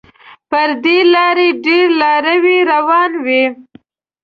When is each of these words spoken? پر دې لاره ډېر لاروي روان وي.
پر 0.49 0.69
دې 0.83 0.97
لاره 1.13 1.47
ډېر 1.65 1.85
لاروي 2.01 2.57
روان 2.73 3.11
وي. 3.25 3.43